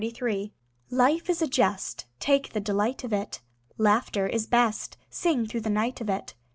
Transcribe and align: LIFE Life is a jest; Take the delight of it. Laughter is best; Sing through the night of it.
LIFE 0.03 0.49
Life 0.89 1.29
is 1.29 1.43
a 1.43 1.47
jest; 1.47 2.07
Take 2.19 2.53
the 2.53 2.59
delight 2.59 3.03
of 3.03 3.13
it. 3.13 3.39
Laughter 3.77 4.25
is 4.25 4.47
best; 4.47 4.97
Sing 5.11 5.45
through 5.45 5.61
the 5.61 5.69
night 5.69 6.01
of 6.01 6.09
it. 6.09 6.33